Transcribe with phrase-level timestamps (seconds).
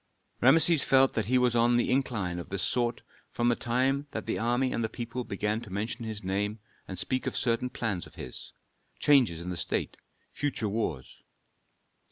[0.41, 4.25] Rameses felt that he was on an incline of this sort from the time that
[4.25, 8.07] the army and the people began to mention his name and speak of certain plans
[8.07, 8.53] of his,
[8.99, 9.97] changes in the state,
[10.31, 11.21] future wars.